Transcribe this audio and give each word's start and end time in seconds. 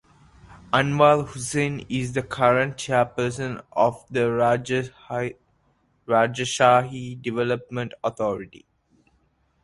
Anwar 0.73 1.27
Hussain 1.27 1.85
is 1.87 2.13
the 2.13 2.23
current 2.23 2.75
Chairperson 2.75 3.63
of 3.73 4.03
the 4.09 4.21
Rajshahi 6.07 7.21
Development 7.21 7.93
Authority. 8.03 8.65